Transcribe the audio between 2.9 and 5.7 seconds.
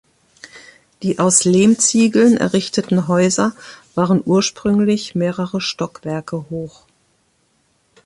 Häuser waren ursprünglich mehrere